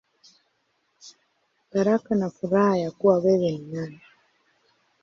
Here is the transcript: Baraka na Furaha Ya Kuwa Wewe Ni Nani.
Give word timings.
Baraka 1.73 2.09
na 2.15 2.29
Furaha 2.35 2.75
Ya 2.83 2.91
Kuwa 2.91 3.17
Wewe 3.23 3.51
Ni 3.51 3.59
Nani. 3.71 4.01